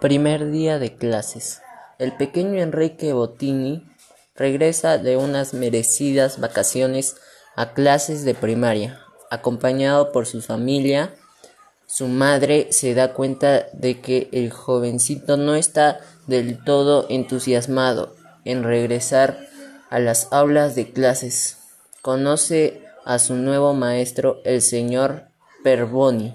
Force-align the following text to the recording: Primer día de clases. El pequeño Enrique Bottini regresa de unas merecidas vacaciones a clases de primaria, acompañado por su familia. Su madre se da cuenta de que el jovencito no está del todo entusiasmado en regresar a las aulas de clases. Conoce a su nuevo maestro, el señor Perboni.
Primer 0.00 0.50
día 0.50 0.78
de 0.78 0.94
clases. 0.94 1.62
El 1.98 2.14
pequeño 2.14 2.60
Enrique 2.60 3.14
Bottini 3.14 3.88
regresa 4.34 4.98
de 4.98 5.16
unas 5.16 5.54
merecidas 5.54 6.38
vacaciones 6.38 7.16
a 7.56 7.72
clases 7.72 8.22
de 8.26 8.34
primaria, 8.34 9.00
acompañado 9.30 10.12
por 10.12 10.26
su 10.26 10.42
familia. 10.42 11.14
Su 11.86 12.08
madre 12.08 12.68
se 12.72 12.92
da 12.94 13.14
cuenta 13.14 13.68
de 13.72 14.02
que 14.02 14.28
el 14.32 14.50
jovencito 14.50 15.38
no 15.38 15.54
está 15.54 16.00
del 16.26 16.62
todo 16.62 17.06
entusiasmado 17.08 18.14
en 18.44 18.64
regresar 18.64 19.38
a 19.88 19.98
las 19.98 20.30
aulas 20.30 20.74
de 20.74 20.92
clases. 20.92 21.56
Conoce 22.02 22.82
a 23.06 23.18
su 23.18 23.34
nuevo 23.34 23.72
maestro, 23.72 24.42
el 24.44 24.60
señor 24.60 25.28
Perboni. 25.64 26.34